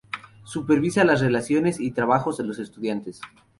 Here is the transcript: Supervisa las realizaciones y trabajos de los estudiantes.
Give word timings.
Supervisa 0.45 1.03
las 1.03 1.19
realizaciones 1.21 1.79
y 1.79 1.91
trabajos 1.91 2.35
de 2.39 2.43
los 2.43 2.57
estudiantes. 2.57 3.21